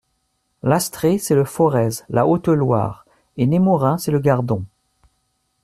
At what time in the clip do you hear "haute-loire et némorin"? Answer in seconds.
2.25-3.99